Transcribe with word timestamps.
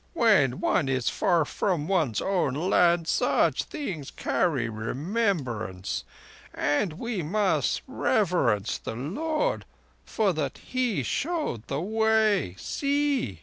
"When 0.15 0.59
one 0.59 0.89
is 0.89 1.09
far 1.09 1.45
from 1.45 1.87
one's 1.87 2.21
own 2.21 2.55
land 2.55 3.07
such 3.07 3.65
things 3.65 4.09
carry 4.09 4.67
remembrance; 4.67 6.05
and 6.55 6.93
we 6.93 7.21
must 7.21 7.83
reverence 7.85 8.79
the 8.79 8.95
Lord 8.95 9.63
for 10.03 10.33
that 10.33 10.57
He 10.57 11.03
showed 11.03 11.67
the 11.67 11.81
Way. 11.81 12.55
See!" 12.57 13.39